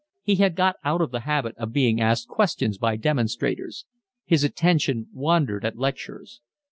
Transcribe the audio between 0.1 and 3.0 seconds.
He had got out of the habit of being asked questions by